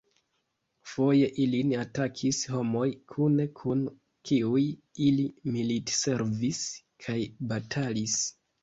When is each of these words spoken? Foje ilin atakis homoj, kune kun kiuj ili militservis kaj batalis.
Foje 0.93 1.27
ilin 1.43 1.73
atakis 1.81 2.39
homoj, 2.55 2.87
kune 3.13 3.47
kun 3.61 3.85
kiuj 4.31 4.65
ili 5.11 5.31
militservis 5.59 6.67
kaj 7.07 7.21
batalis. 7.55 8.23